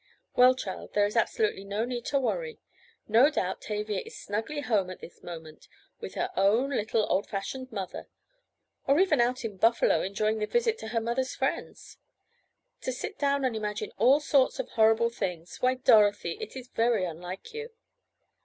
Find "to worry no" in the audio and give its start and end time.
2.05-3.29